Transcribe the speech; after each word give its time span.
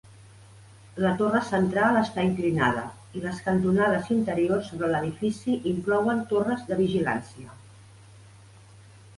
La 1.03 1.09
torre 1.17 1.41
central 1.49 1.99
està 1.99 2.23
inclinada 2.29 2.81
i 3.19 3.21
les 3.25 3.41
cantonades 3.49 4.09
interiors 4.17 4.71
sobre 4.73 4.91
l'edifici 4.95 5.59
inclouen 5.73 6.25
torres 6.33 6.67
de 6.73 6.79
vigilància. 6.83 7.55